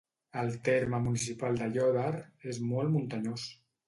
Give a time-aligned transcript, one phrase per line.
[0.43, 2.07] El terme municipal d'Aiòder
[2.53, 3.45] és molt muntanyós.